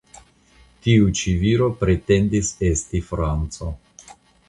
[0.85, 3.73] Tiu ĉi viro pretendis esti franco.